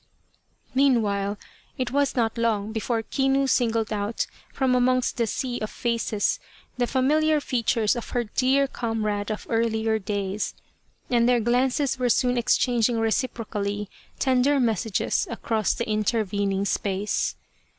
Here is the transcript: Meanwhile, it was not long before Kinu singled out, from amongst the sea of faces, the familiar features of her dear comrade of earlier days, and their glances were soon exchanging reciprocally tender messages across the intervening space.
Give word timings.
Meanwhile, 0.73 1.37
it 1.77 1.91
was 1.91 2.15
not 2.15 2.35
long 2.35 2.71
before 2.71 3.03
Kinu 3.03 3.45
singled 3.47 3.93
out, 3.93 4.25
from 4.51 4.73
amongst 4.73 5.17
the 5.17 5.27
sea 5.27 5.59
of 5.59 5.69
faces, 5.69 6.39
the 6.75 6.87
familiar 6.87 7.39
features 7.39 7.95
of 7.95 8.09
her 8.09 8.23
dear 8.23 8.65
comrade 8.67 9.29
of 9.29 9.45
earlier 9.47 9.99
days, 9.99 10.55
and 11.11 11.29
their 11.29 11.39
glances 11.39 11.99
were 11.99 12.09
soon 12.09 12.35
exchanging 12.35 12.97
reciprocally 12.97 13.91
tender 14.17 14.59
messages 14.59 15.27
across 15.29 15.71
the 15.75 15.87
intervening 15.87 16.65
space. 16.65 17.35